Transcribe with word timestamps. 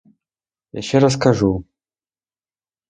Я 0.71 0.81
ще 0.81 0.97
раз 0.99 1.15
кажу. 1.17 1.63